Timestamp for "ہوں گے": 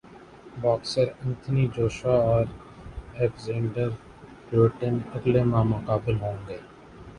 6.21-6.57